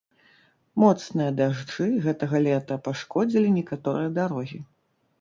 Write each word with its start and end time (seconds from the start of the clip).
Моцныя 0.83 1.35
дажджы 1.41 1.87
гэтага 2.07 2.43
лета 2.49 2.81
пашкодзілі 2.91 3.55
некаторыя 3.63 4.09
дарогі. 4.21 4.57